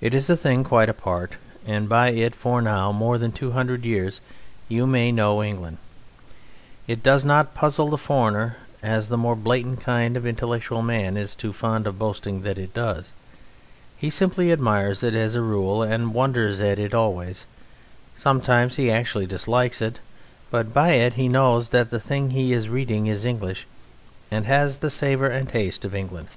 It 0.00 0.14
is 0.14 0.30
a 0.30 0.38
thing 0.38 0.64
quite 0.64 0.88
apart, 0.88 1.36
and 1.66 1.86
by 1.86 2.12
it 2.12 2.34
for 2.34 2.62
now 2.62 2.92
more 2.92 3.18
than 3.18 3.30
two 3.30 3.50
hundred 3.50 3.84
years 3.84 4.22
you 4.70 4.86
may 4.86 5.12
know 5.12 5.42
England. 5.42 5.76
It 6.88 7.02
does 7.02 7.26
not 7.26 7.52
puzzle 7.54 7.88
the 7.88 7.98
foreigner 7.98 8.56
(as 8.82 9.10
the 9.10 9.18
more 9.18 9.36
blatant 9.36 9.82
kind 9.82 10.16
of 10.16 10.24
intellectual 10.24 10.80
man 10.80 11.18
is 11.18 11.34
too 11.34 11.52
fond 11.52 11.86
of 11.86 11.98
boasting 11.98 12.40
that 12.40 12.56
it 12.56 12.72
does); 12.72 13.12
he 13.98 14.08
simply 14.08 14.50
admires 14.50 15.02
it 15.02 15.14
as 15.14 15.34
a 15.34 15.42
rule 15.42 15.82
and 15.82 16.14
wonders 16.14 16.62
at 16.62 16.78
it 16.78 16.94
always; 16.94 17.44
sometimes 18.14 18.76
he 18.76 18.90
actually 18.90 19.26
dislikes 19.26 19.82
it, 19.82 20.00
but 20.50 20.72
by 20.72 20.92
it 20.92 21.12
he 21.20 21.28
knows 21.28 21.68
that 21.68 21.90
the 21.90 22.00
thing 22.00 22.30
he 22.30 22.54
is 22.54 22.70
reading 22.70 23.08
is 23.08 23.26
English 23.26 23.66
and 24.30 24.46
has 24.46 24.78
the 24.78 24.88
savour 24.88 25.26
and 25.28 25.50
taste 25.50 25.84
of 25.84 25.94
England. 25.94 26.28